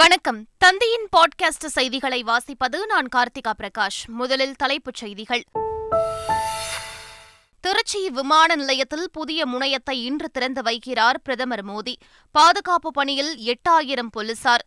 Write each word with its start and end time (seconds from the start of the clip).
வணக்கம் 0.00 0.46
தந்தையின் 0.58 1.06
பாட்காஸ்ட் 1.16 1.66
செய்திகளை 1.66 2.22
வாசிப்பது 2.22 2.78
நான் 2.86 3.08
கார்த்திகா 3.16 3.52
பிரகாஷ் 3.58 3.98
முதலில் 4.08 4.54
தலைப்புச் 4.56 4.96
செய்திகள் 4.96 5.42
திருச்சி 7.60 8.10
விமான 8.10 8.54
நிலையத்தில் 8.54 9.10
புதிய 9.12 9.46
முனையத்தை 9.46 9.96
இன்று 10.04 10.28
திறந்து 10.30 10.62
வைக்கிறார் 10.62 11.20
பிரதமர் 11.24 11.64
மோடி 11.64 11.94
பாதுகாப்பு 12.34 12.90
பணியில் 12.90 13.36
எட்டாயிரம் 13.46 14.10
போலீசார் 14.10 14.64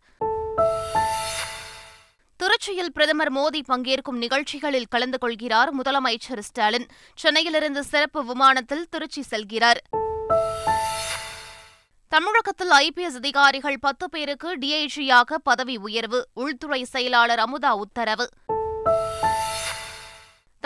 திருச்சியில் 2.40 2.92
பிரதமர் 2.92 3.32
மோடி 3.32 3.62
பங்கேற்கும் 3.68 4.18
நிகழ்ச்சிகளில் 4.18 4.88
கலந்து 4.88 5.18
கொள்கிறார் 5.18 5.72
முதலமைச்சர் 5.74 6.38
ஸ்டாலின் 6.40 6.88
சென்னையிலிருந்து 7.14 7.84
சிறப்பு 7.84 8.24
விமானத்தில் 8.24 8.88
திருச்சி 8.90 9.24
செல்கிறாா் 9.30 9.80
தமிழகத்தில் 12.12 12.72
ஐபிஎஸ் 12.76 13.16
அதிகாரிகள் 13.16 13.78
பத்து 13.78 14.06
பேருக்கு 14.08 14.50
டிஐஜியாக 14.56 15.38
பதவி 15.42 15.76
உயர்வு 15.76 16.20
உள்துறை 16.34 16.84
செயலாளர் 16.84 17.38
அமுதா 17.38 17.72
உத்தரவு 17.76 18.26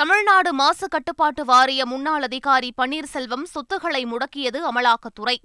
தமிழ்நாடு 0.00 0.51
மாசு 0.53 0.87
கட்டுப்பாட்டு 0.89 1.45
வாரிய 1.45 1.87
முன்னாள் 1.87 2.23
அதிகாரி 2.23 2.71
பன்னீர்செல்வம் 2.77 3.47
சொத்துக்களை 3.47 4.03
முடக்கியது 4.05 4.61
அமலாக்கத்துறை 4.71 5.37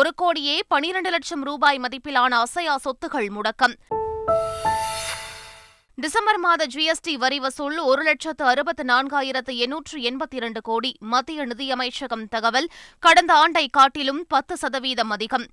ஒரு 0.00 0.10
கோடியே 0.14 0.56
பனிரண்டு 0.68 1.10
லட்சம் 1.10 1.42
ரூபாய் 1.42 1.78
மதிப்பிலான 1.78 2.32
அசையா 2.40 2.76
சொத்துகள் 2.84 3.28
முடக்கம் 3.28 3.74
டிசம்பர் 6.00 6.38
மாத 6.38 6.62
ஜிஎஸ்டி 6.66 7.12
வரி 7.16 7.38
வசூல் 7.40 7.78
ஒரு 7.82 8.02
லட்சத்து 8.02 8.44
அறுபத்து 8.44 8.82
நான்காயிரத்து 8.84 9.52
எண்ணூற்று 9.56 9.96
எண்பத்தி 10.02 10.36
இரண்டு 10.36 10.60
கோடி 10.60 10.90
மத்திய 11.06 11.44
நிதியமைச்சகம் 11.44 12.24
தகவல் 12.28 12.68
கடந்த 13.02 13.32
ஆண்டை 13.34 13.64
காட்டிலும் 13.70 14.22
பத்து 14.26 14.56
சதவீதம் 14.56 15.10
அதிகம் 15.10 15.46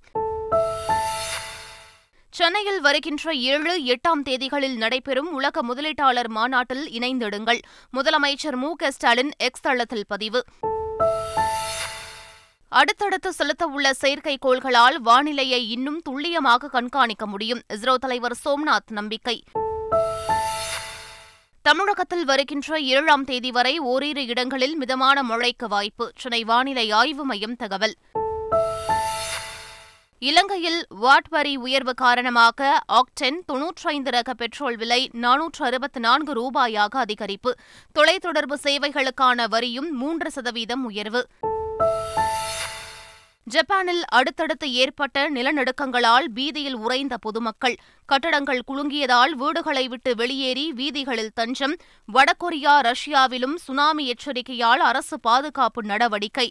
சென்னையில் 2.34 2.80
வருகின்ற 2.80 3.34
ஏழு 3.50 3.74
எட்டாம் 3.88 4.22
தேதிகளில் 4.22 4.76
நடைபெறும் 4.76 5.30
உலக 5.32 5.62
முதலீட்டாளர் 5.62 6.30
மாநாட்டில் 6.30 6.86
இணைந்திடுங்கள் 6.92 7.60
முதலமைச்சர் 7.92 8.58
மு 8.58 8.72
க 8.76 8.90
ஸ்டாலின் 8.90 9.32
எக்ஸ் 9.40 9.60
தளத்தில் 9.60 10.08
பதிவு 10.08 10.42
அடுத்தடுத்து 12.72 13.32
செலுத்தவுள்ள 13.32 13.88
செயற்கைக்கோள்களால் 14.00 14.98
வானிலையை 15.02 15.62
இன்னும் 15.68 16.02
துல்லியமாக 16.02 16.70
கண்காணிக்க 16.70 17.26
முடியும் 17.26 17.64
இஸ்ரோ 17.74 17.96
தலைவர் 17.96 18.40
சோம்நாத் 18.44 18.92
நம்பிக்கை 18.92 19.38
தமிழகத்தில் 21.68 22.24
வருகின்ற 22.24 22.78
ஏழாம் 22.80 23.24
தேதி 23.24 23.50
வரை 23.50 23.72
ஓரிரு 23.78 24.26
இடங்களில் 24.26 24.76
மிதமான 24.76 25.22
மழைக்கு 25.22 25.68
வாய்ப்பு 25.68 26.12
சென்னை 26.16 26.44
வானிலை 26.44 26.90
ஆய்வு 26.90 27.24
மையம் 27.24 27.56
தகவல் 27.56 27.94
இலங்கையில் 30.22 30.78
வாட் 30.88 31.28
வரி 31.28 31.56
உயர்வு 31.56 31.94
காரணமாக 31.94 32.70
ஆக்டென் 32.92 33.40
ஐந்து 33.86 34.10
ரக 34.10 34.34
பெட்ரோல் 34.34 34.76
விலை 34.76 35.10
நானூற்று 35.22 35.64
அறுபத்தி 35.64 36.00
நான்கு 36.00 36.32
ரூபாயாக 36.32 36.94
அதிகரிப்பு 36.98 37.52
தொலைத்தொடர்பு 37.96 38.58
சேவைகளுக்கான 38.64 39.48
வரியும் 39.48 39.90
மூன்று 39.92 40.30
சதவீதம் 40.30 40.84
உயர்வு 40.84 41.22
ஜப்பானில் 43.48 44.02
அடுத்தடுத்து 44.10 44.66
ஏற்பட்ட 44.74 45.28
நிலநடுக்கங்களால் 45.28 46.26
பீதியில் 46.34 46.78
உறைந்த 46.78 47.14
பொதுமக்கள் 47.16 47.76
கட்டடங்கள் 48.08 48.64
குலுங்கியதால் 48.68 49.34
வீடுகளை 49.34 49.84
விட்டு 49.88 50.12
வெளியேறி 50.16 50.64
வீதிகளில் 50.72 51.34
தஞ்சம் 51.34 51.76
வடகொரியா 52.08 52.74
ரஷ்யாவிலும் 52.80 53.56
சுனாமி 53.64 54.06
எச்சரிக்கையால் 54.08 54.82
அரசு 54.82 55.18
பாதுகாப்பு 55.20 55.82
நடவடிக்கை 55.84 56.48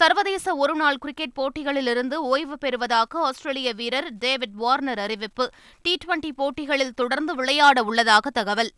சர்வதேச 0.00 0.54
ஒருநாள் 0.56 0.98
கிரிக்கெட் 0.98 1.36
போட்டிகளிலிருந்து 1.36 2.16
ஓய்வு 2.26 2.56
பெறுவதாக 2.58 3.20
ஆஸ்திரேலிய 3.20 3.68
வீரர் 3.72 4.08
டேவிட் 4.18 4.56
வார்னர் 4.56 4.98
அறிவிப்பு 4.98 5.44
டி 5.84 5.94
டுவெண்டி 6.04 6.32
போட்டிகளில் 6.32 6.94
தொடர்ந்து 6.94 7.34
விளையாட 7.34 7.84
உள்ளதாக 7.84 8.30
தகவல் 8.30 8.70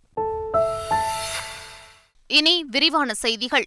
இனி 2.31 2.55
விரிவான 2.71 3.11
செய்திகள் 3.17 3.67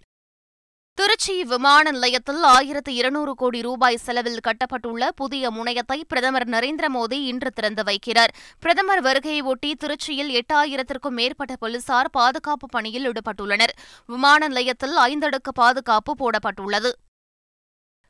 திருச்சி 1.02 1.34
விமான 1.44 1.92
நிலையத்தில் 1.92 2.44
ஆயிரத்து 2.48 2.92
இருநூறு 2.94 3.32
கோடி 3.36 3.60
ரூபாய் 3.62 3.98
செலவில் 3.98 4.44
கட்டப்பட்டுள்ள 4.48 5.08
புதிய 5.12 5.50
முனையத்தை 5.52 5.98
பிரதமர் 6.08 6.46
நரேந்திர 6.50 6.88
மோடி 6.90 7.18
இன்று 7.24 7.50
திறந்து 7.52 7.84
வைக்கிறார் 7.84 8.34
பிரதமர் 8.64 9.02
வருகையொட்டி 9.02 9.72
திருச்சியில் 9.76 10.32
எட்டாயிரத்திற்கும் 10.34 11.14
மேற்பட்ட 11.14 11.56
போலீசார் 11.56 12.12
பாதுகாப்பு 12.12 12.68
பணியில் 12.68 13.08
ஈடுபட்டுள்ளனர் 13.08 13.74
விமான 14.10 14.48
நிலையத்தில் 14.48 14.98
ஐந்தடுக்கு 15.06 15.54
பாதுகாப்பு 15.54 16.14
போடப்பட்டுள்ளது 16.20 16.92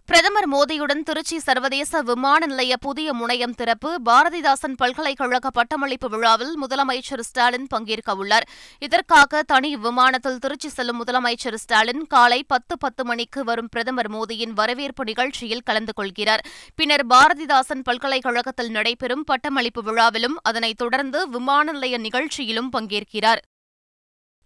பிரதமர் 0.10 0.48
மோடியுடன் 0.48 1.04
திருச்சி 1.04 1.38
சர்வதேச 1.40 2.00
விமான 2.02 2.40
நிலைய 2.46 2.74
புதிய 2.78 3.10
முனையம் 3.14 3.54
திறப்பு 3.54 3.90
பாரதிதாசன் 4.06 4.76
பல்கலைக்கழக 4.76 5.50
பட்டமளிப்பு 5.50 6.08
விழாவில் 6.10 6.52
முதலமைச்சர் 6.62 7.24
ஸ்டாலின் 7.24 7.68
பங்கேற்க 7.68 8.16
உள்ளார் 8.16 8.46
இதற்காக 8.82 9.42
தனி 9.44 9.70
விமானத்தில் 9.78 10.40
திருச்சி 10.40 10.70
செல்லும் 10.70 11.00
முதலமைச்சர் 11.02 11.58
ஸ்டாலின் 11.58 12.04
காலை 12.08 12.40
பத்து 12.46 12.78
பத்து 12.78 13.06
மணிக்கு 13.06 13.44
வரும் 13.44 13.70
பிரதமர் 13.70 14.12
மோடியின் 14.12 14.54
வரவேற்பு 14.54 15.06
நிகழ்ச்சியில் 15.06 15.66
கலந்து 15.66 15.96
கொள்கிறார் 15.96 16.44
பின்னர் 16.76 17.06
பாரதிதாசன் 17.08 17.82
பல்கலைக்கழகத்தில் 17.82 18.72
நடைபெறும் 18.72 19.24
பட்டமளிப்பு 19.24 19.84
விழாவிலும் 19.84 20.38
அதனைத் 20.44 20.78
தொடர்ந்து 20.78 21.22
விமான 21.30 21.66
நிலைய 21.72 21.98
நிகழ்ச்சியிலும் 22.00 22.74
பங்கேற்கிறார் 22.74 23.44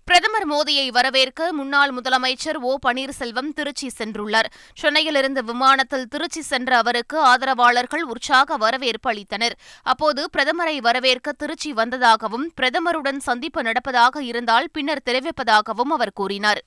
பிரதமர் 0.07 0.45
மோடியை 0.45 0.88
வரவேற்க 0.91 1.45
முன்னாள் 1.51 1.91
முதலமைச்சர் 1.91 2.57
ஓ 2.61 2.72
பன்னீர்செல்வம் 2.81 3.50
திருச்சி 3.53 3.88
சென்றுள்ளார் 3.89 4.50
சென்னையிலிருந்து 4.73 5.41
விமானத்தில் 5.44 6.06
திருச்சி 6.07 6.41
சென்ற 6.41 6.78
அவருக்கு 6.78 7.17
ஆதரவாளர்கள் 7.23 8.06
உற்சாக 8.06 8.57
வரவேற்பு 8.57 9.09
அளித்தனர் 9.11 9.56
அப்போது 9.85 10.23
பிரதமரை 10.33 10.78
வரவேற்க 10.81 11.33
திருச்சி 11.33 11.73
வந்ததாகவும் 11.73 12.47
பிரதமருடன் 12.56 13.19
சந்திப்பு 13.22 13.63
நடப்பதாக 13.63 14.23
இருந்தால் 14.23 14.72
பின்னர் 14.72 15.06
தெரிவிப்பதாகவும் 15.06 15.95
அவர் 15.95 16.16
கூறினார் 16.16 16.61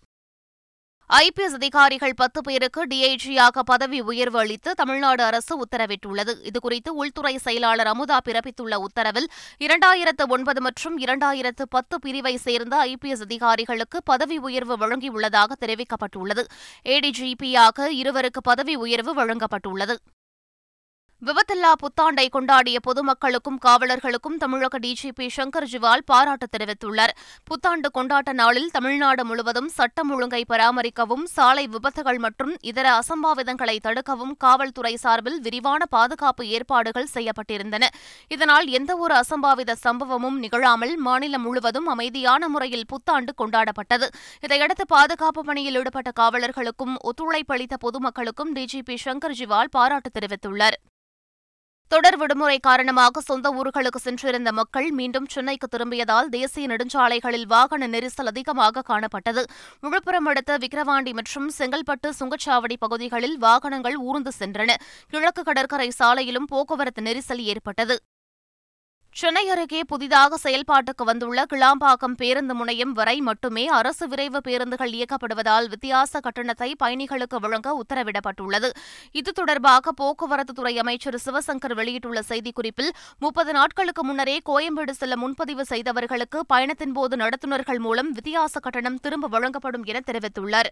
ஐபிஎஸ் 1.10 1.54
அதிகாரிகள் 1.54 2.14
பத்து 2.14 2.40
பேருக்கு 2.40 2.80
டிஐஜியாக 2.84 3.54
e 3.56 3.64
பதவி 3.64 3.98
உயர்வு 4.02 4.38
அளித்து 4.38 4.70
தமிழ்நாடு 4.74 5.22
அரசு 5.22 5.54
உத்தரவிட்டுள்ளது 5.56 6.32
இதுகுறித்து 6.44 6.90
உள்துறை 6.94 7.32
செயலாளர் 7.38 7.90
அமுதா 7.92 8.18
பிறப்பித்துள்ள 8.26 8.76
உத்தரவில் 8.78 9.28
இரண்டாயிரத்து 9.60 10.26
ஒன்பது 10.28 10.62
மற்றும் 10.62 10.98
இரண்டாயிரத்து 10.98 11.66
பத்து 11.70 11.98
பிரிவை 11.98 12.34
சேர்ந்த 12.38 12.76
ஐபிஎஸ் 12.84 13.24
அதிகாரிகளுக்கு 13.24 14.00
பதவி 14.04 14.38
உயர்வு 14.40 14.76
வழங்கியுள்ளதாக 14.76 15.58
தெரிவிக்கப்பட்டுள்ளது 15.60 16.44
ஏடிஜிபியாக 16.86 17.90
இருவருக்கு 17.94 18.42
பதவி 18.42 18.76
உயர்வு 18.76 19.14
வழங்கப்பட்டுள்ளது 19.14 19.96
விபத்தில்லா 21.22 21.70
புத்தாண்டை 21.74 22.24
கொண்டாடிய 22.26 22.78
பொதுமக்களுக்கும் 22.82 23.56
காவலர்களுக்கும் 23.58 24.36
தமிழக 24.38 24.78
டிஜிபி 24.78 25.26
சங்கர் 25.28 25.66
ஜிவால் 25.66 26.04
பாராட்டு 26.06 26.46
தெரிவித்துள்ளார் 26.46 27.12
புத்தாண்டு 27.46 27.88
கொண்டாட்ட 27.90 28.32
நாளில் 28.32 28.68
தமிழ்நாடு 28.70 29.22
முழுவதும் 29.24 29.70
சட்டம் 29.70 30.10
ஒழுங்கை 30.10 30.40
பராமரிக்கவும் 30.44 31.24
சாலை 31.28 31.64
விபத்துகள் 31.68 32.18
மற்றும் 32.18 32.52
இதர 32.64 32.86
அசம்பாவிதங்களை 32.94 33.76
தடுக்கவும் 33.78 34.34
காவல்துறை 34.36 34.94
சார்பில் 34.96 35.38
விரிவான 35.40 35.88
பாதுகாப்பு 35.88 36.44
ஏற்பாடுகள் 36.50 37.08
செய்யப்பட்டிருந்தன 37.12 37.88
இதனால் 38.30 38.68
எந்தவொரு 38.72 39.16
அசம்பாவித 39.16 39.76
சம்பவமும் 39.82 40.38
நிகழாமல் 40.38 40.94
மாநிலம் 41.02 41.44
முழுவதும் 41.44 41.88
அமைதியான 41.88 42.48
முறையில் 42.48 42.86
புத்தாண்டு 42.86 43.34
கொண்டாடப்பட்டது 43.36 44.08
இதையடுத்து 44.42 44.86
பாதுகாப்பு 44.88 45.44
பணியில் 45.44 45.80
ஈடுபட்ட 45.80 46.12
காவலர்களுக்கும் 46.16 46.94
ஒத்துழைப்பு 47.04 47.54
அளித்த 47.54 47.78
பொதுமக்களுக்கும் 47.80 48.54
டிஜிபி 48.54 48.98
சங்கர் 49.04 49.36
ஜிவால் 49.36 49.74
பாராட்டு 49.74 50.12
தெரிவித்துள்ளார் 50.14 50.78
தொடர் 51.90 52.16
விடுமுறை 52.16 52.56
காரணமாக 52.60 53.20
சொந்த 53.20 53.50
ஊர்களுக்கு 53.50 54.00
சென்றிருந்த 54.00 54.50
மக்கள் 54.52 54.88
மீண்டும் 54.90 55.28
சென்னைக்கு 55.28 55.66
திரும்பியதால் 55.68 56.28
தேசிய 56.28 56.66
நெடுஞ்சாலைகளில் 56.66 57.46
வாகன 57.46 57.88
நெரிசல் 57.88 58.30
அதிகமாக 58.30 58.82
காணப்பட்டது 58.82 59.42
விழுப்புரம் 59.82 60.28
அடுத்த 60.28 60.58
விக்கிரவாண்டி 60.58 61.14
மற்றும் 61.14 61.48
செங்கல்பட்டு 61.58 62.10
சுங்கச்சாவடி 62.18 62.78
பகுதிகளில் 62.78 63.36
வாகனங்கள் 63.38 63.98
ஊர்ந்து 64.02 64.34
சென்றன 64.38 64.76
கிழக்கு 65.12 65.44
கடற்கரை 65.44 65.90
சாலையிலும் 65.98 66.50
போக்குவரத்து 66.50 67.02
நெரிசல் 67.02 67.44
ஏற்பட்டது 67.46 67.96
சென்னை 69.16 69.42
அருகே 69.48 69.78
புதிதாக 69.82 70.36
செயல்பாட்டுக்கு 70.36 71.04
வந்துள்ள 71.04 71.44
கிளாம்பாக்கம் 71.44 72.14
பேருந்து 72.14 72.54
முனையம் 72.54 72.92
வரை 72.92 73.14
மட்டுமே 73.20 73.64
அரசு 73.68 74.04
விரைவு 74.08 74.40
பேருந்துகள் 74.40 74.92
இயக்கப்படுவதால் 74.92 75.66
வித்தியாச 75.68 76.20
கட்டணத்தை 76.20 76.68
பயணிகளுக்கு 76.78 77.38
வழங்க 77.38 77.68
உத்தரவிடப்பட்டுள்ளது 77.80 78.68
இது 79.14 79.32
தொடர்பாக 79.32 79.94
போக்குவரத்துத்துறை 79.98 80.74
அமைச்சர் 80.78 81.18
சிவசங்கர் 81.18 81.74
வெளியிட்டுள்ள 81.74 82.22
செய்திக்குறிப்பில் 82.28 82.92
முப்பது 83.18 83.52
நாட்களுக்கு 83.52 84.04
முன்னரே 84.04 84.36
கோயம்பேடு 84.44 84.94
செல்ல 84.94 85.16
முன்பதிவு 85.16 85.66
செய்தவர்களுக்கு 85.66 86.40
பயணத்தின்போது 86.48 87.16
நடத்துனர்கள் 87.16 87.80
மூலம் 87.80 88.12
வித்தியாச 88.12 88.54
கட்டணம் 88.58 89.00
திரும்ப 89.00 89.28
வழங்கப்படும் 89.28 89.86
என 89.86 90.02
தெரிவித்துள்ளார் 90.06 90.70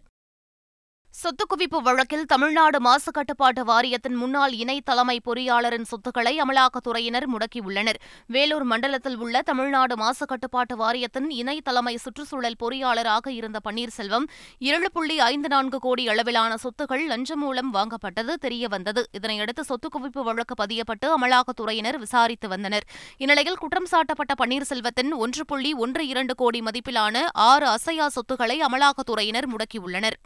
சொத்துக்குவிப்பு 1.17 1.79
வழக்கில் 1.81 2.27
தமிழ்நாடு 2.27 2.79
மாசு 2.81 3.11
கட்டுப்பாட்டு 3.11 3.63
வாரியத்தின் 3.65 4.17
முன்னாள் 4.17 4.55
இணை 4.55 4.75
தலைமை 4.81 5.15
பொறியாளரின் 5.27 5.87
சொத்துக்களை 5.91 6.33
அமலாக்கத்துறையினர் 6.41 7.27
முடக்கியுள்ளனர் 7.27 7.99
வேலூர் 8.31 8.67
மண்டலத்தில் 8.67 9.17
உள்ள 9.19 9.43
தமிழ்நாடு 9.43 9.95
மாசு 9.97 10.27
கட்டுப்பாட்டு 10.27 10.75
வாரியத்தின் 10.77 11.29
இணை 11.39 11.57
தலைமை 11.61 11.95
சுற்றுச்சூழல் 11.97 12.59
பொறியாளராக 12.59 13.33
இருந்த 13.33 13.61
பன்னீர்செல்வம் 13.65 14.27
ஏழு 14.67 14.91
புள்ளி 14.93 15.17
ஐந்து 15.29 15.49
நான்கு 15.49 15.81
கோடி 15.81 16.07
அளவிலான 16.09 16.59
சொத்துக்கள் 16.59 17.07
லஞ்சம் 17.07 17.43
மூலம் 17.43 17.73
வாங்கப்பட்டது 17.73 18.35
தெரியவந்தது 18.43 19.05
இதனையடுத்து 19.13 19.65
சொத்துக்குவிப்பு 19.65 20.23
வழக்கு 20.23 20.57
பதியப்பட்டு 20.61 21.09
அமலாக்கத்துறையினர் 21.17 22.01
விசாரித்து 22.01 22.49
வந்தனர் 22.49 22.89
இந்நிலையில் 23.19 23.61
குற்றம் 23.61 23.91
சாட்டப்பட்ட 23.91 24.35
பன்னீர்செல்வத்தின் 24.37 25.13
ஒன்று 25.19 25.45
புள்ளி 25.47 25.73
ஒன்று 25.81 26.05
இரண்டு 26.07 26.35
கோடி 26.35 26.63
மதிப்பிலான 26.63 27.27
ஆறு 27.47 27.69
அசையா 27.71 28.09
சொத்துக்களை 28.11 28.59
அமலாக்கத்துறையினர் 28.63 29.53
முடக்கியுள்ளனர் 29.53 30.19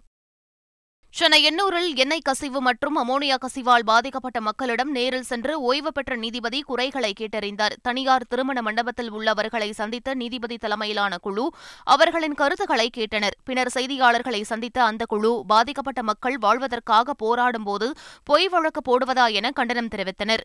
சென்னை 1.15 1.38
எண்ணூரில் 1.43 1.88
எண்ணெய் 1.94 2.25
கசிவு 2.25 2.61
மற்றும் 2.61 2.99
அமோனியா 2.99 3.37
கசிவால் 3.37 3.85
பாதிக்கப்பட்ட 3.85 4.38
மக்களிடம் 4.41 4.93
நேரில் 4.93 5.27
சென்று 5.27 5.55
ஓய்வு 5.61 5.91
பெற்ற 5.93 6.17
நீதிபதி 6.17 6.59
குறைகளை 6.61 7.11
கேட்டறிந்தார் 7.12 7.75
தனியார் 7.82 8.27
திருமண 8.29 8.59
மண்டபத்தில் 8.62 9.11
உள்ளவர்களை 9.11 9.71
சந்தித்த 9.73 10.15
நீதிபதி 10.15 10.56
தலைமையிலான 10.56 11.19
குழு 11.19 11.47
அவர்களின் 11.87 12.35
கருத்துக்களை 12.35 12.88
கேட்டனர் 12.97 13.37
பின்னர் 13.44 13.73
செய்தியாளர்களை 13.75 14.43
சந்தித்த 14.44 14.81
அந்த 14.85 15.06
குழு 15.06 15.32
பாதிக்கப்பட்ட 15.47 16.03
மக்கள் 16.03 16.38
வாழ்வதற்காக 16.38 17.17
போராடும்போது 17.25 17.88
பொய் 18.25 18.49
வழக்கு 18.49 18.82
போடுவதா 18.82 19.29
என 19.32 19.50
கண்டனம் 19.50 19.93
தெரிவித்தனர் 19.94 20.44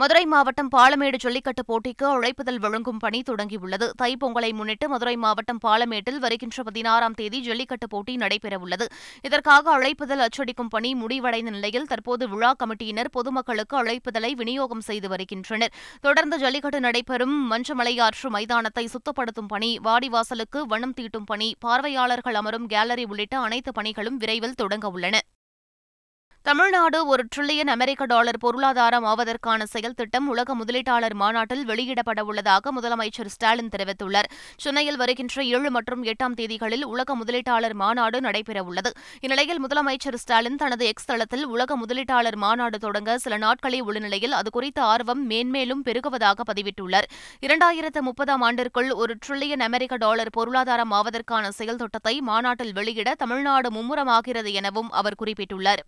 மதுரை 0.00 0.22
மாவட்டம் 0.24 0.68
பாலமேடு 0.68 1.16
ஜல்லிக்கட்டு 1.16 1.62
போட்டிக்கு 1.62 2.04
அழைப்புதல் 2.08 2.60
வழங்கும் 2.60 2.98
பணி 2.98 3.18
தொடங்கியுள்ளது 3.22 3.86
தைப்பொங்கலை 3.98 4.50
முன்னிட்டு 4.52 4.86
மதுரை 4.88 5.14
மாவட்டம் 5.16 5.60
பாலமேட்டில் 5.64 6.20
வருகின்ற 6.20 6.62
பதினாறாம் 6.62 7.16
தேதி 7.18 7.38
ஜல்லிக்கட்டு 7.40 7.86
போட்டி 7.86 8.12
நடைபெறவுள்ளது 8.16 8.86
இதற்காக 9.24 9.72
அழைப்புதல் 9.72 10.22
அச்சடிக்கும் 10.26 10.70
பணி 10.70 10.92
முடிவடைந்த 10.94 11.50
நிலையில் 11.50 11.86
தற்போது 11.86 12.26
விழா 12.28 12.52
கமிட்டியினர் 12.54 13.10
பொதுமக்களுக்கு 13.10 13.76
அழைப்புதலை 13.76 14.30
விநியோகம் 14.34 14.82
செய்து 14.82 15.10
வருகின்றனர் 15.10 15.74
தொடர்ந்து 16.00 16.38
ஜல்லிக்கட்டு 16.38 16.80
நடைபெறும் 16.80 17.36
மஞ்சமலையாற்று 17.50 18.30
மைதானத்தை 18.30 18.86
சுத்தப்படுத்தும் 18.86 19.50
பணி 19.50 19.70
வாடிவாசலுக்கு 19.84 20.62
வண்ணம் 20.66 20.96
தீட்டும் 20.96 21.28
பணி 21.28 21.50
பார்வையாளர்கள் 21.60 22.40
அமரும் 22.40 22.66
கேலரி 22.66 23.06
உள்ளிட்ட 23.06 23.36
அனைத்து 23.40 23.72
பணிகளும் 23.72 24.18
விரைவில் 24.18 24.58
தொடங்க 24.58 24.88
உள்ளன 24.90 25.18
தமிழ்நாடு 26.46 26.98
ஒரு 27.06 27.22
டிரில்லியன் 27.26 27.70
அமெரிக்க 27.72 28.06
டாலர் 28.06 28.38
பொருளாதாரம் 28.38 29.04
ஆவதற்கான 29.04 29.64
செயல் 29.64 29.94
திட்டம் 29.94 30.28
உலக 30.28 30.54
முதலீட்டாளர் 30.54 31.14
மாநாட்டில் 31.14 31.62
வெளியிடப்பட 31.64 32.20
உள்ளதாக 32.24 32.72
முதலமைச்சர் 32.72 33.30
ஸ்டாலின் 33.30 33.68
தெரிவித்துள்ளார் 33.68 34.28
சென்னையில் 34.56 34.98
வருகின்ற 34.98 35.44
ஏழு 35.50 35.70
மற்றும் 35.70 36.02
எட்டாம் 36.04 36.34
தேதிகளில் 36.34 36.84
உலக 36.86 37.14
முதலீட்டாளர் 37.14 37.74
மாநாடு 37.74 38.20
நடைபெறவுள்ளது 38.20 38.92
இந்நிலையில் 39.20 39.60
முதலமைச்சர் 39.60 40.18
ஸ்டாலின் 40.18 40.58
தனது 40.58 40.86
எக்ஸ் 40.86 41.06
தளத்தில் 41.06 41.44
உலக 41.48 41.76
முதலீட்டாளர் 41.76 42.38
மாநாடு 42.38 42.78
தொடங்க 42.78 43.18
சில 43.18 43.38
நாட்களே 43.38 43.82
உள்ள 43.82 44.00
நிலையில் 44.00 44.34
அது 44.34 44.50
குறித்த 44.50 44.82
ஆர்வம் 44.86 45.22
மேன்மேலும் 45.26 45.84
பெருகுவதாக 45.86 46.48
பதிவிட்டுள்ளார் 46.50 47.08
இரண்டாயிரத்து 47.42 48.02
முப்பதாம் 48.02 48.42
ஆண்டிற்குள் 48.42 48.90
ஒரு 48.98 49.14
டிரில்லியன் 49.20 49.66
அமெரிக்க 49.66 49.96
டாலர் 49.98 50.34
பொருளாதாரம் 50.34 50.94
ஆவதற்கான 50.94 51.54
செயல் 51.54 51.80
திட்டத்தை 51.80 52.16
மாநாட்டில் 52.24 52.74
வெளியிட 52.74 53.16
தமிழ்நாடு 53.16 53.70
மும்முரமாகிறது 53.72 54.52
எனவும் 54.54 54.92
அவர் 54.92 55.20
குறிப்பிட்டுள்ளார் 55.20 55.84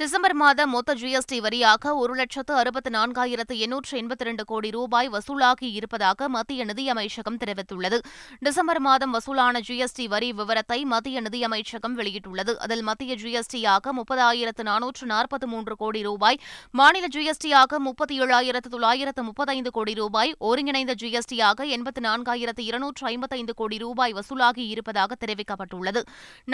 டிசம்பர் 0.00 0.34
மாத 0.34 0.64
மொத்த 0.66 0.94
ஜிஎஸ்டி 0.94 1.38
வரியாக 1.40 1.92
ஒரு 1.94 2.12
லட்சத்து 2.14 2.52
அறுபத்து 2.54 2.90
நான்காயிரத்து 2.90 3.54
எண்ணூற்று 3.56 3.94
எண்பத்தி 3.98 4.22
இரண்டு 4.24 4.42
கோடி 4.44 4.68
ரூபாய் 4.70 5.08
வசூலாகி 5.08 5.68
இருப்பதாக 5.70 6.28
மத்திய 6.28 6.64
நிதியமைச்சகம் 6.64 7.38
தெரிவித்துள்ளது 7.38 7.98
டிசம்பர் 8.42 8.80
மாதம் 8.80 9.12
வசூலான 9.12 9.60
ஜிஎஸ்டி 9.60 10.04
வரி 10.08 10.28
விவரத்தை 10.32 10.78
மத்திய 10.84 11.22
நிதியமைச்சகம் 11.22 11.96
வெளியிட்டுள்ளது 11.96 12.52
அதில் 12.58 12.84
மத்திய 12.84 13.16
ஜிஎஸ்டியாக 13.22 13.92
முப்பதாயிரத்து 13.92 14.64
நானூற்று 14.64 15.08
நாற்பத்தி 15.08 15.48
மூன்று 15.48 15.76
கோடி 15.76 16.02
ரூபாய் 16.02 16.38
மாநில 16.74 17.08
ஜிஎஸ்டியாக 17.08 17.80
முப்பத்தி 17.80 18.20
ஏழாயிரத்து 18.20 18.72
தொள்ளாயிரத்து 18.72 19.24
முப்பத்தைந்து 19.24 19.72
கோடி 19.72 19.96
ரூபாய் 19.96 20.32
ஒருங்கிணைந்த 20.44 20.96
ஜிஎஸ்டியாக 21.02 21.68
எண்பத்து 21.70 22.02
நான்காயிரத்து 22.02 22.64
இருநூற்று 22.64 23.06
ஐம்பத்தைந்து 23.06 23.54
கோடி 23.54 23.78
ரூபாய் 23.78 24.16
வசூலாகி 24.18 24.66
இருப்பதாக 24.68 25.18
தெரிவிக்கப்பட்டுள்ளது 25.20 26.02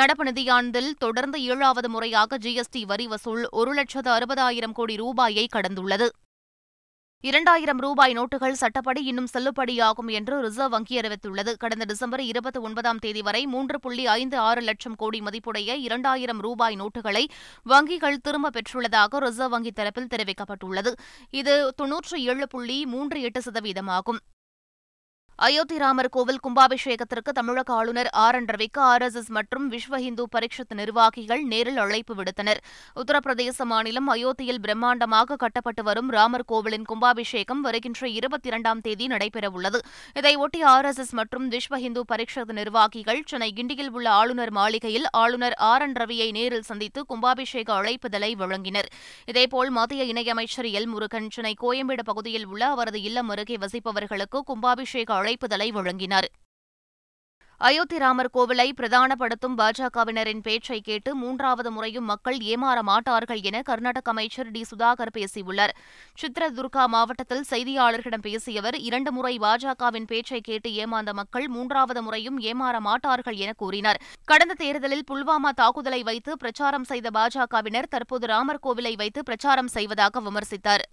நடப்பு 0.00 0.25
நிதியாண்டில் 0.25 0.91
தொடர்ந்து 0.99 1.41
ஏழாவது 1.51 1.91
முறையாக 1.91 2.41
ஜிஎஸ்டி 2.43 2.85
வரி 2.87 3.07
வசூல் 3.07 3.25
வசூல் 3.29 3.47
ஒரு 3.53 3.71
லட்சத்து 3.73 4.11
அறுபதாயிரம் 4.13 4.75
கோடி 4.75 4.95
ரூபாயை 4.97 5.45
கடந்துள்ளது 5.49 6.07
இரண்டாயிரம் 7.25 7.81
ரூபாய் 7.83 8.15
நோட்டுகள் 8.15 8.59
சட்டப்படி 8.61 9.01
இன்னும் 9.11 9.29
செல்லுபடியாகும் 9.33 10.11
என்று 10.11 10.35
ரிசர்வ் 10.45 10.75
வங்கி 10.75 10.95
அறிவித்துள்ளது 11.01 11.53
கடந்த 11.57 11.85
டிசம்பர் 11.85 12.23
இருபத்தி 12.25 12.61
ஒன்பதாம் 12.61 13.01
தேதி 13.01 13.23
வரை 13.23 13.43
மூன்று 13.47 13.79
புள்ளி 13.79 14.05
ஐந்து 14.13 14.39
ஆறு 14.43 14.63
லட்சம் 14.63 14.97
கோடி 14.97 15.21
மதிப்புடைய 15.23 15.79
இரண்டாயிரம் 15.87 16.41
ரூபாய் 16.41 16.77
நோட்டுகளை 16.77 17.25
வங்கிகள் 17.67 18.23
திரும்பப் 18.23 18.57
பெற்றுள்ளதாக 18.57 19.23
ரிசர்வ் 19.27 19.55
வங்கி 19.55 19.73
தரப்பில் 19.73 20.11
தெரிவிக்கப்பட்டுள்ளது 20.15 20.93
இது 21.35 21.57
தொன்னூற்று 21.77 22.19
ஏழு 22.27 22.49
புள்ளி 22.49 22.79
மூன்று 22.87 23.21
எட்டு 23.23 23.43
சதவீதமாகும் 23.43 24.23
அயோத்தி 25.39 25.77
ராமர் 25.77 26.09
கோவில் 26.09 26.39
கும்பாபிஷேகத்திற்கு 26.41 27.31
தமிழக 27.31 27.71
ஆளுநர் 27.73 28.09
ஆர் 28.17 28.37
என் 28.37 28.47
ரவிக்கு 28.49 28.81
ஆர் 28.83 29.03
எஸ் 29.03 29.17
எஸ் 29.21 29.29
மற்றும் 29.31 29.65
விஸ்வ 29.73 29.99
இந்து 30.01 30.25
பரிஷத் 30.33 30.73
நிர்வாகிகள் 30.75 31.43
நேரில் 31.51 31.81
அழைப்பு 31.83 32.15
விடுத்தனர் 32.15 32.61
உத்தரப்பிரதேச 32.97 33.65
மாநிலம் 33.65 34.09
அயோத்தியில் 34.13 34.61
பிரம்மாண்டமாக 34.61 35.37
கட்டப்பட்டு 35.37 35.83
வரும் 35.89 36.09
ராமர் 36.11 36.45
கோவிலின் 36.45 36.87
கும்பாபிஷேகம் 36.87 37.61
வருகின்ற 37.63 38.09
இருபத்தி 38.13 38.49
இரண்டாம் 38.49 38.81
தேதி 38.81 39.07
நடைபெறவுள்ளது 39.07 39.81
இதையொட்டி 40.17 40.63
ஆர் 40.67 40.89
எஸ் 40.91 41.03
எஸ் 41.05 41.13
மற்றும் 41.13 41.47
விஸ்வ 41.49 41.81
இந்து 41.81 42.05
பரிஷத் 42.07 42.55
நிர்வாகிகள் 42.57 43.21
சென்னை 43.27 43.51
கிண்டியில் 43.53 43.93
உள்ள 43.93 44.09
ஆளுநர் 44.15 44.53
மாளிகையில் 44.53 45.07
ஆளுநர் 45.17 45.59
ஆர் 45.69 45.87
என் 45.87 45.97
ரவியை 45.99 46.31
நேரில் 46.33 46.67
சந்தித்து 46.67 47.03
கும்பாபிஷேக 47.07 47.69
அழைப்புதலை 47.77 48.33
வழங்கினர் 48.41 48.91
இதேபோல் 49.29 49.73
மத்திய 49.73 50.09
இணையமைச்சர் 50.09 50.71
எல் 50.73 50.91
முருகன் 50.93 51.31
சென்னை 51.31 51.55
கோயம்பேடு 51.61 52.05
பகுதியில் 52.05 52.49
உள்ள 52.49 52.65
அவரது 52.71 53.01
இல்லம் 53.05 53.31
அருகே 53.31 53.59
வசிப்பவர்களுக்கு 53.61 54.41
கும்பாபிஷேக 54.47 55.25
அழைப்புதலை 55.27 55.71
வழங்கினார் 55.73 56.29
அயோத்தி 57.61 57.99
ராமர் 57.99 58.29
கோவிலை 58.35 58.67
பிரதானப்படுத்தும் 58.71 59.55
பாஜகவினரின் 59.57 60.43
பேச்சை 60.43 60.77
கேட்டு 60.81 61.11
மூன்றாவது 61.15 61.71
முறையும் 61.71 62.05
மக்கள் 62.05 62.37
ஏமாற 62.47 62.79
மாட்டார்கள் 62.83 63.41
என 63.41 63.63
கர்நாடக 63.63 64.11
அமைச்சர் 64.11 64.51
டி 64.51 64.63
சுதாகர் 64.63 65.13
பேசியுள்ளார் 65.15 65.73
சித்ரதுர்கா 66.19 66.85
மாவட்டத்தில் 66.87 67.47
செய்தியாளர்களிடம் 67.51 68.25
பேசிய 68.25 68.61
அவர் 68.61 68.79
இரண்டு 68.81 69.13
முறை 69.13 69.33
பாஜகவின் 69.39 70.09
பேச்சை 70.09 70.41
கேட்டு 70.41 70.73
ஏமாந்த 70.75 71.15
மக்கள் 71.15 71.47
மூன்றாவது 71.49 72.03
முறையும் 72.03 72.39
ஏமாற 72.45 72.77
மாட்டார்கள் 72.81 73.39
என 73.39 73.55
கூறினார் 73.55 74.03
கடந்த 74.25 74.59
தேர்தலில் 74.59 75.09
புல்வாமா 75.09 75.53
தாக்குதலை 75.55 76.03
வைத்து 76.03 76.35
பிரச்சாரம் 76.37 76.85
செய்த 76.85 77.11
பாஜகவினர் 77.11 77.89
தற்போது 77.89 78.27
ராமர் 78.27 78.63
கோவிலை 78.63 78.95
வைத்து 78.97 79.23
பிரச்சாரம் 79.23 79.75
செய்வதாக 79.75 80.21
விமர்சித்தார் 80.21 80.87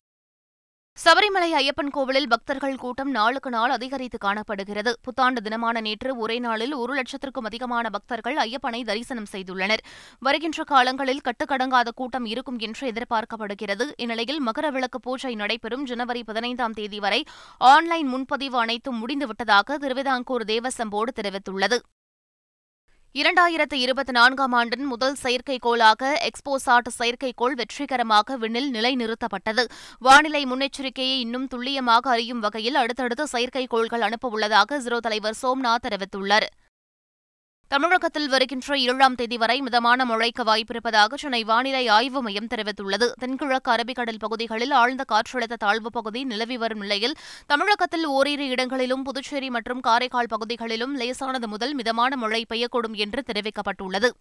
சபரிமலை 0.97 1.47
ஐயப்பன் 1.53 1.91
கோவிலில் 1.91 2.27
பக்தர்கள் 2.27 2.75
கூட்டம் 2.75 3.11
நாளுக்கு 3.11 3.49
நாள் 3.49 3.69
அதிகரித்து 3.69 4.17
காணப்படுகிறது 4.17 4.93
புத்தாண்டு 5.01 5.41
தினமான 5.41 5.81
நேற்று 5.81 6.17
ஒரே 6.17 6.39
நாளில் 6.39 6.73
ஒரு 6.73 6.93
லட்சத்திற்கும் 6.93 7.45
அதிகமான 7.45 7.89
பக்தர்கள் 7.89 8.37
ஐயப்பனை 8.37 8.83
தரிசனம் 8.83 9.27
செய்துள்ளனர் 9.31 9.83
வருகின்ற 10.21 10.63
காலங்களில் 10.63 11.21
கட்டுக்கடங்காத 11.21 11.89
கூட்டம் 11.95 12.25
இருக்கும் 12.25 12.59
என்று 12.59 12.87
எதிர்பார்க்கப்படுகிறது 12.87 13.87
இந்நிலையில் 13.97 14.39
மகர 14.39 14.89
பூஜை 14.97 15.35
நடைபெறும் 15.35 15.83
ஜனவரி 15.83 16.23
பதினைந்தாம் 16.23 16.73
தேதி 16.73 16.99
வரை 16.99 17.25
ஆன்லைன் 17.61 18.07
முன்பதிவு 18.07 18.59
அனைத்தும் 18.59 19.01
முடிந்துவிட்டதாக 19.01 19.77
திருவிதாங்கூர் 19.77 20.47
போர்டு 20.89 21.11
தெரிவித்துள்ளது 21.21 21.79
இரண்டாயிரத்து 23.15 23.77
இருபத்தி 23.77 24.11
நான்காம் 24.11 24.53
ஆண்டின் 24.53 24.87
முதல் 24.87 25.17
செயற்கைக்கோளாக 25.23 26.11
எக்ஸ்போசாட் 26.25 26.89
செயற்கைக்கோள் 26.97 27.55
வெற்றிகரமாக 27.55 28.37
விண்ணில் 28.37 28.69
நிலைநிறுத்தப்பட்டது 28.73 29.63
வானிலை 30.01 30.41
முன்னெச்சரிக்கையை 30.45 31.17
இன்னும் 31.17 31.47
துல்லியமாக 31.47 32.09
அறியும் 32.09 32.39
வகையில் 32.39 32.75
அடுத்தடுத்த 32.75 33.27
செயற்கைக்கோள்கள் 33.33 34.05
அனுப்பவுள்ளதாக 34.05 34.79
இஸ்ரோ 34.79 34.99
தலைவர் 34.99 35.39
சோம்நாத் 35.41 35.85
தெரிவித்துள்ளார் 35.87 36.47
தமிழகத்தில் 37.73 38.27
வருகின்ற 38.27 38.75
ஏழாம் 38.83 39.15
தேதி 39.15 39.37
வரை 39.37 39.55
மிதமான 39.61 40.05
மழைக்கு 40.05 40.43
வாய்ப்பிருப்பதாக 40.43 41.17
சென்னை 41.17 41.39
வானிலை 41.43 41.81
ஆய்வு 41.87 42.19
மையம் 42.21 42.49
தெரிவித்துள்ளது 42.51 43.07
தென்கிழக்கு 43.21 43.69
அரபிக்கடல் 43.71 44.19
பகுதிகளில் 44.19 44.73
ஆழ்ந்த 44.73 45.03
காற்றழுத்த 45.03 45.57
தாழ்வுப் 45.63 45.95
பகுதி 45.95 46.21
நிலவி 46.23 46.57
வரும் 46.57 46.83
நிலையில் 46.83 47.15
தமிழகத்தில் 47.47 48.05
ஓரிரு 48.09 48.47
இடங்களிலும் 48.49 49.05
புதுச்சேரி 49.05 49.49
மற்றும் 49.49 49.81
காரைக்கால் 49.81 50.31
பகுதிகளிலும் 50.31 50.93
லேசானது 50.95 51.49
முதல் 51.49 51.73
மிதமான 51.73 52.15
மழை 52.15 52.43
பெய்யக்கூடும் 52.49 52.97
என்று 52.97 53.23
தெரிவிக்கப்பட்டுள்ளது 53.27 54.11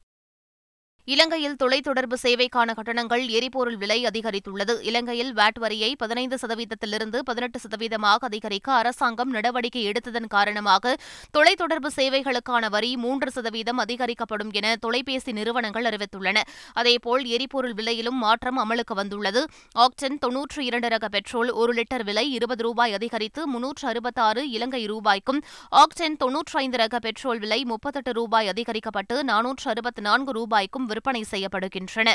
இலங்கையில் 1.09 1.57
தொலைத்தொடர்பு 1.61 2.17
சேவைக்கான 2.23 2.73
கட்டணங்கள் 2.75 3.23
எரிபொருள் 3.35 3.79
விலை 3.79 3.97
அதிகரித்துள்ளது 4.07 4.75
இலங்கையில் 4.83 5.33
வாட் 5.33 5.57
வரியை 5.59 5.89
பதினைந்து 5.97 6.37
சதவீதத்திலிருந்து 6.39 7.19
பதினெட்டு 7.27 7.59
சதவீதமாக 7.59 8.21
அதிகரிக்க 8.27 8.69
அரசாங்கம் 8.75 9.31
நடவடிக்கை 9.31 9.83
எடுத்ததன் 9.85 10.29
காரணமாக 10.35 10.93
தொலைத்தொடர்பு 11.35 11.91
சேவைகளுக்கான 11.97 12.69
வரி 12.69 12.91
மூன்று 13.05 13.31
சதவீதம் 13.31 13.81
அதிகரிக்கப்படும் 13.85 14.53
என 14.55 14.77
தொலைபேசி 14.79 15.35
நிறுவனங்கள் 15.39 15.89
அறிவித்துள்ளன 15.91 16.45
அதேபோல் 16.77 17.25
எரிபொருள் 17.33 17.75
விலையிலும் 17.75 18.19
மாற்றம் 18.19 18.61
அமலுக்கு 18.63 18.97
வந்துள்ளது 18.97 19.43
ஆக்டன் 19.79 20.19
தொன்னூற்று 20.19 20.63
இரண்டு 20.65 20.89
ரக 20.89 21.11
பெட்ரோல் 21.11 21.53
ஒரு 21.57 21.75
லிட்டர் 21.75 22.07
விலை 22.07 22.27
இருபது 22.33 22.65
ரூபாய் 22.65 22.97
அதிகரித்து 22.97 23.43
முன்னூற்று 23.49 23.87
அறுபத்தாறு 23.89 24.45
இலங்கை 24.53 24.85
ரூபாய்க்கும் 24.87 25.43
ஆக்டன் 25.79 26.19
தொன்னூற்று 26.19 26.57
ஐந்து 26.61 26.83
ரக 26.83 27.03
பெட்ரோல் 27.03 27.41
விலை 27.41 27.61
முப்பத்தெட்டு 27.67 28.15
ரூபாய் 28.15 28.53
அதிகரிக்கப்பட்டு 28.53 29.19
நானூற்று 29.27 29.69
அறுபத்தி 29.71 30.03
நான்கு 30.03 30.33
ரூபாய்க்கும் 30.33 30.89
விற்பனை 30.93 31.23
செய்யப்படுகின்றன 31.31 32.09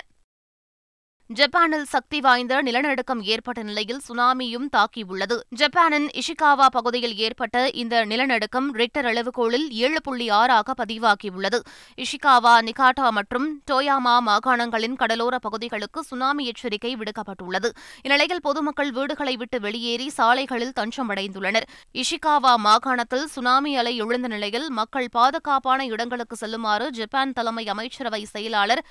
ஜப்பானில் 1.30 1.86
சக்தி 1.86 2.20
வாய்ந்த 2.22 2.58
நிலநடுக்கம் 2.62 3.22
ஏற்பட்ட 3.26 3.62
நிலையில் 3.64 4.00
சுனாமியும் 4.00 4.68
தாக்கியுள்ளது 4.76 5.36
ஜப்பானின் 5.58 6.06
இஷிகாவா 6.20 6.68
பகுதியில் 6.68 7.16
ஏற்பட்ட 7.18 7.66
இந்த 7.74 7.96
நிலநடுக்கம் 8.06 8.68
ரிக்டர் 8.74 9.08
அளவுகோளில் 9.08 9.66
ஏழு 9.80 10.02
புள்ளி 10.02 10.28
ஆறாக 10.32 10.76
பதிவாகியுள்ளது 10.78 11.60
இஷிகாவா 11.98 12.54
நிகாட்டா 12.68 13.10
மற்றும் 13.10 13.50
டோயாமா 13.72 14.16
மாகாணங்களின் 14.22 14.96
கடலோர 14.96 15.40
பகுதிகளுக்கு 15.40 16.02
சுனாமி 16.04 16.46
எச்சரிக்கை 16.46 16.94
விடுக்கப்பட்டுள்ளது 16.96 17.72
இந்நிலையில் 18.06 18.42
பொதுமக்கள் 18.42 18.94
வீடுகளை 18.94 19.36
விட்டு 19.36 19.60
வெளியேறி 19.60 20.08
சாலைகளில் 20.12 20.74
தஞ்சமடைந்துள்ளனர் 20.80 21.68
இஷிகாவா 21.96 22.56
மாகாணத்தில் 22.62 23.28
சுனாமி 23.28 23.74
அலை 23.76 23.96
எழுந்த 23.98 24.28
நிலையில் 24.28 24.70
மக்கள் 24.72 25.12
பாதுகாப்பான 25.12 25.80
இடங்களுக்கு 25.88 26.38
செல்லுமாறு 26.38 26.88
ஜப்பான் 26.94 27.34
தலைமை 27.34 27.68
அமைச்சரவை 27.70 28.24
செயலாளர் 28.28 28.84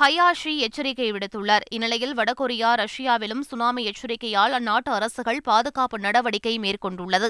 ஹயாஷி 0.00 0.52
எச்சரிக்கை 0.58 1.08
விடுத்துள்ளார் 1.12 1.64
இந்நிலையில் 1.70 2.14
வடகொரியா 2.14 2.70
ரஷ்யாவிலும் 2.74 3.42
சுனாமி 3.42 3.82
எச்சரிக்கையால் 3.84 4.54
அந்நாட்டு 4.54 4.90
அரசுகள் 4.90 5.40
பாதுகாப்பு 5.40 5.98
நடவடிக்கை 5.98 6.54
மேற்கொண்டுள்ளது 6.58 7.28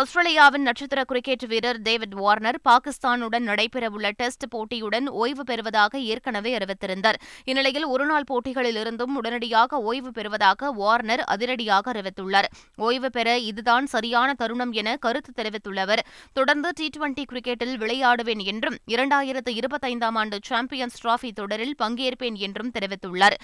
ஆஸ்திரேலியாவின் 0.00 0.64
நட்சத்திர 0.64 1.00
கிரிக்கெட் 1.04 1.44
வீரர் 1.44 1.78
டேவிட் 1.82 2.14
வார்னர் 2.14 2.56
பாகிஸ்தானுடன் 2.64 3.44
நடைபெறவுள்ள 3.46 4.08
டெஸ்ட் 4.12 4.44
போட்டியுடன் 4.50 5.06
ஓய்வு 5.18 5.42
பெறுவதாக 5.44 6.00
ஏற்கனவே 6.06 6.52
அறிவித்திருந்தார் 6.56 7.18
இந்நிலையில் 7.44 7.86
ஒருநாள் 7.86 8.26
போட்டிகளிலிருந்தும் 8.30 9.14
உடனடியாக 9.14 9.80
ஓய்வு 9.82 10.10
பெறுவதாக 10.12 10.70
வார்னர் 10.72 11.22
அதிரடியாக 11.26 11.92
அறிவித்துள்ளார் 11.92 12.48
ஓய்வு 12.78 13.10
பெற 13.10 13.36
இதுதான் 13.42 13.86
சரியான 13.86 14.34
தருணம் 14.34 14.72
என 14.72 14.96
கருத்து 14.96 15.32
தெரிவித்துள்ள 15.32 15.80
அவர் 15.80 16.02
தொடர்ந்து 16.32 16.72
டி 16.72 16.88
டுவெண்டி 16.96 17.24
கிரிக்கெட்டில் 17.24 17.76
விளையாடுவேன் 17.76 18.42
என்றும் 18.44 18.78
இரண்டாயிரத்து 18.86 19.54
இருபத்தைந்தாம் 19.54 20.18
ஆண்டு 20.22 20.38
சாம்பியன்ஸ் 20.44 21.00
டிராபி 21.02 21.32
தொடரில் 21.32 21.78
பங்கேற்பேன் 21.82 22.40
என்றும் 22.40 22.74
தெரிவித்துள்ளார் 22.74 23.38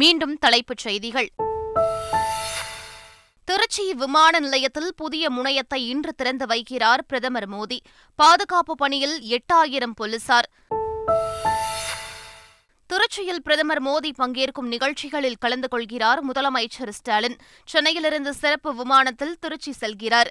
மீண்டும் 0.00 0.34
தலைப்புச் 0.38 0.84
செய்திகள் 0.84 1.30
திருச்சி 3.48 3.84
விமான 3.94 4.38
நிலையத்தில் 4.38 4.90
புதிய 4.94 5.24
முனையத்தை 5.30 5.78
இன்று 5.84 6.12
திறந்து 6.16 6.46
வைக்கிறார் 6.46 7.02
பிரதமர் 7.08 7.48
மோடி 7.48 7.78
பாதுகாப்பு 8.18 8.74
பணியில் 8.74 9.16
எட்டாயிரம் 9.28 9.94
போலீசார் 9.94 10.48
திருச்சியில் 12.90 13.42
பிரதமர் 13.42 13.82
மோடி 13.82 14.10
பங்கேற்கும் 14.18 14.68
நிகழ்ச்சிகளில் 14.68 15.40
கலந்து 15.40 15.68
கொள்கிறார் 15.68 16.22
முதலமைச்சர் 16.24 16.92
ஸ்டாலின் 16.92 17.38
சென்னையிலிருந்து 17.68 18.34
சிறப்பு 18.34 18.72
விமானத்தில் 18.74 19.34
திருச்சி 19.38 19.72
செல்கிறார் 19.72 20.30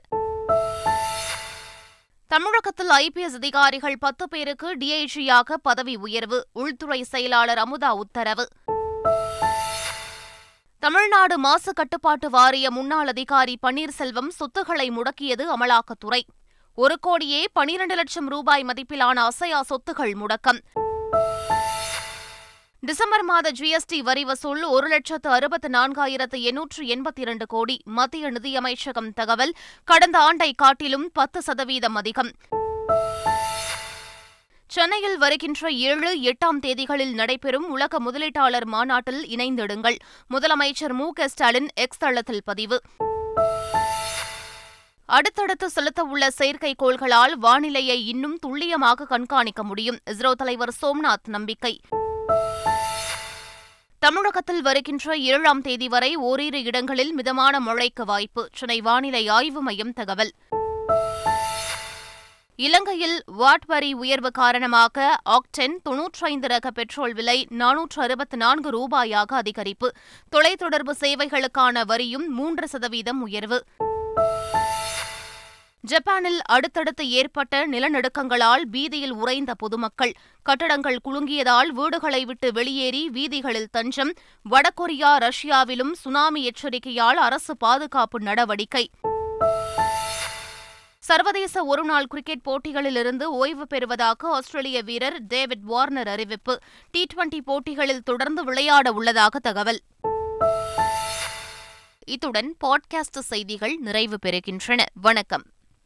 தமிழகத்தில் 2.32 2.92
ஐபிஎஸ் 2.98 3.36
அதிகாரிகள் 3.36 3.98
பத்து 3.98 4.26
பேருக்கு 4.28 4.70
டிஐஜியாக 4.78 5.60
பதவி 5.62 5.96
உயர்வு 5.98 6.40
உள்துறை 6.54 7.02
செயலாளர் 7.06 7.58
அமுதா 7.58 7.92
உத்தரவு 7.98 8.46
தமிழ்நாடு 10.88 11.36
மாசு 11.38 11.72
கட்டுப்பாட்டு 11.74 12.28
வாரிய 12.30 12.68
முன்னாள் 12.72 13.08
அதிகாரி 13.08 13.54
பன்னீர்செல்வம் 13.64 14.30
சொத்துக்களை 14.36 14.86
முடக்கியது 14.90 15.46
அமலாக்கத்துறை 15.56 16.20
ஒரு 16.78 16.96
கோடியே 17.00 17.42
பனிரண்டு 17.54 17.96
லட்சம் 17.96 18.28
ரூபாய் 18.28 18.64
மதிப்பிலான 18.64 19.18
அசையா 19.24 19.60
சொத்துகள் 19.62 20.14
முடக்கம் 20.16 20.60
டிசம்பர் 22.84 23.26
மாத 23.26 23.52
ஜிஎஸ்டி 23.52 24.00
வரி 24.02 24.24
வசூல் 24.26 24.64
ஒரு 24.68 24.88
லட்சத்து 24.88 25.30
அறுபத்து 25.30 25.70
நான்காயிரத்து 25.70 26.40
எண்ணூற்று 26.44 26.86
எண்பத்தி 26.88 27.22
இரண்டு 27.22 27.48
கோடி 27.48 27.78
மத்திய 27.92 28.32
நிதியமைச்சகம் 28.32 29.12
தகவல் 29.14 29.54
கடந்த 29.88 30.20
ஆண்டை 30.20 30.52
காட்டிலும் 30.56 31.08
பத்து 31.14 31.42
சதவீதம் 31.42 31.98
அதிகம் 31.98 32.32
சென்னையில் 34.78 35.16
வருகின்ற 35.18 35.70
ஏழு 35.84 36.10
எட்டாம் 36.22 36.60
தேதிகளில் 36.60 37.14
நடைபெறும் 37.14 37.68
உலக 37.70 38.00
முதலீட்டாளர் 38.00 38.66
மாநாட்டில் 38.66 39.22
இணைந்திடுங்கள் 39.28 39.98
முதலமைச்சர் 40.32 40.94
மு 40.94 41.08
க 41.14 41.28
ஸ்டாலின் 41.28 41.70
எக்ஸ் 41.76 41.98
தளத்தில் 41.98 42.44
பதிவு 42.46 42.78
அடுத்தடுத்து 45.10 45.68
செலுத்தவுள்ள 45.70 46.28
செயற்கைக்கோள்களால் 46.38 47.34
வானிலையை 47.38 47.98
இன்னும் 48.06 48.38
துல்லியமாக 48.40 49.06
கண்காணிக்க 49.06 49.64
முடியும் 49.64 50.00
இஸ்ரோ 50.12 50.32
தலைவர் 50.34 50.74
சோம்நாத் 50.82 51.28
நம்பிக்கை 51.28 51.74
தமிழகத்தில் 54.02 54.62
வருகின்ற 54.62 55.18
ஏழாம் 55.28 55.62
தேதி 55.62 55.88
வரை 55.88 56.12
ஓரிரு 56.24 56.62
இடங்களில் 56.64 57.14
மிதமான 57.14 57.60
மழைக்கு 57.60 58.06
வாய்ப்பு 58.06 58.44
சென்னை 58.54 58.80
வானிலை 58.82 59.24
ஆய்வு 59.30 59.62
மையம் 59.62 59.94
தகவல் 59.94 60.34
இலங்கையில் 62.60 63.18
வாட் 63.34 63.66
வரி 63.66 63.90
உயர்வு 63.94 64.30
காரணமாக 64.32 65.08
ஆக்டென் 65.30 65.76
தொன்னூற்றைந்து 65.84 66.48
ரக 66.48 66.68
பெட்ரோல் 66.72 67.14
விலை 67.14 67.36
நானூற்று 67.58 68.00
அறுபத்தி 68.02 68.38
நான்கு 68.38 68.70
ரூபாயாக 68.72 69.32
அதிகரிப்பு 69.38 69.88
தொலைத்தொடர்பு 70.34 70.94
சேவைகளுக்கான 71.02 71.84
வரியும் 71.86 72.26
மூன்று 72.30 72.68
சதவீதம் 72.68 73.22
உயர்வு 73.22 73.60
ஜப்பானில் 75.84 76.40
அடுத்தடுத்து 76.48 77.04
ஏற்பட்ட 77.12 77.60
நிலநடுக்கங்களால் 77.68 78.64
பீதியில் 78.72 79.16
உறைந்த 79.16 79.52
பொதுமக்கள் 79.54 80.14
கட்டடங்கள் 80.46 81.00
குலுங்கியதால் 81.04 81.70
வீடுகளை 81.72 82.22
விட்டு 82.26 82.50
வெளியேறி 82.52 83.04
வீதிகளில் 83.10 83.72
தஞ்சம் 83.72 84.14
வடகொரியா 84.46 85.12
ரஷ்யாவிலும் 85.20 85.94
சுனாமி 86.02 86.44
எச்சரிக்கையால் 86.44 87.22
அரசு 87.22 87.56
பாதுகாப்பு 87.58 88.20
நடவடிக்கை 88.22 88.86
சர்வதேச 91.08 91.64
ஒருநாள் 91.66 92.08
கிரிக்கெட் 92.08 92.46
போட்டிகளிலிருந்து 92.46 93.26
ஓய்வு 93.36 93.66
பெறுவதாக 93.68 94.30
ஆஸ்திரேலிய 94.30 94.78
வீரர் 94.82 95.18
டேவிட் 95.28 95.64
வார்னர் 95.64 96.08
அறிவிப்பு 96.08 96.54
டி 96.92 97.02
டுவெண்டி 97.14 97.40
போட்டிகளில் 97.42 98.04
தொடர்ந்து 98.04 98.44
விளையாட 98.44 98.92
உள்ளதாக 98.94 99.40
தகவல் 99.40 99.82
இத்துடன் 102.08 102.50
பாட்காஸ்ட் 102.64 103.22
செய்திகள் 103.26 103.76
நிறைவு 103.78 104.18
பெறுகின்றன 104.26 104.82
வணக்கம் 105.02 105.46